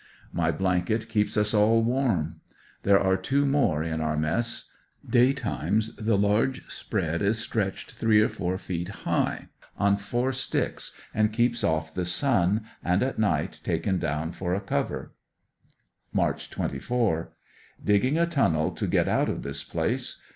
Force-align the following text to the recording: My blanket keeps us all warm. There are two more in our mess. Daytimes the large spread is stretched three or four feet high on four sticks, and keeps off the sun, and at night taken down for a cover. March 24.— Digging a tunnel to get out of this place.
My 0.33 0.49
blanket 0.51 1.07
keeps 1.09 1.37
us 1.37 1.53
all 1.53 1.83
warm. 1.83 2.37
There 2.81 2.99
are 2.99 3.15
two 3.15 3.45
more 3.45 3.83
in 3.83 4.01
our 4.01 4.17
mess. 4.17 4.63
Daytimes 5.07 5.95
the 5.95 6.17
large 6.17 6.67
spread 6.71 7.21
is 7.21 7.37
stretched 7.37 7.91
three 7.91 8.19
or 8.19 8.27
four 8.27 8.57
feet 8.57 8.89
high 9.05 9.49
on 9.77 9.97
four 9.97 10.33
sticks, 10.33 10.95
and 11.13 11.31
keeps 11.31 11.63
off 11.63 11.93
the 11.93 12.05
sun, 12.05 12.65
and 12.83 13.03
at 13.03 13.19
night 13.19 13.61
taken 13.63 13.99
down 13.99 14.31
for 14.31 14.55
a 14.55 14.59
cover. 14.59 15.13
March 16.11 16.49
24.— 16.49 17.33
Digging 17.85 18.17
a 18.17 18.25
tunnel 18.25 18.71
to 18.71 18.87
get 18.87 19.07
out 19.07 19.29
of 19.29 19.43
this 19.43 19.63
place. 19.63 20.19